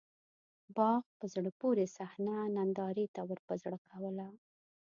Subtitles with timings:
[0.75, 4.27] باغ په زړه پورې صحنه نندارې ته ورپه زړه کوله.